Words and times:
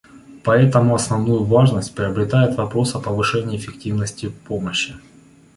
Поэтому 0.43 0.95
основную 0.95 1.43
важность 1.43 1.93
приобретает 1.93 2.57
вопрос 2.57 2.95
о 2.95 2.99
повышении 2.99 3.57
эффективности 3.59 4.29
помощи. 4.45 4.95